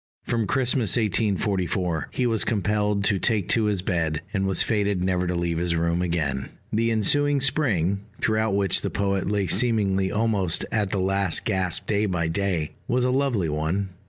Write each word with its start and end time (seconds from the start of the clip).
From 0.23 0.47
Christmas 0.47 0.97
1844 0.97 2.07
he 2.09 2.25
was 2.25 2.43
compelled 2.43 3.03
to 3.03 3.19
take 3.19 3.47
to 3.49 3.65
his 3.65 3.83
bed, 3.83 4.23
and 4.33 4.47
was 4.47 4.63
fated 4.63 5.03
never 5.03 5.27
to 5.27 5.35
leave 5.35 5.59
his 5.59 5.75
room 5.75 6.01
again. 6.01 6.49
The 6.73 6.89
ensuing 6.89 7.39
Spring, 7.39 7.99
throughout 8.19 8.55
which 8.55 8.81
the 8.81 8.89
poet 8.89 9.29
lay 9.29 9.45
seemingly 9.45 10.11
almost 10.11 10.65
at 10.71 10.89
the 10.89 10.97
last 10.99 11.45
gasp 11.45 11.85
day 11.85 12.07
by 12.07 12.29
day, 12.29 12.71
was 12.87 13.05
a 13.05 13.11
lovely 13.11 13.47
one. 13.47 13.89